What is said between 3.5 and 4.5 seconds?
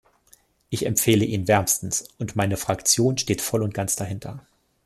und ganz dahinter.